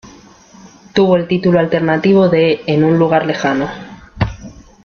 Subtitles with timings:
[0.95, 3.69] Tuvo el título alternativo de "En un lugar lejano".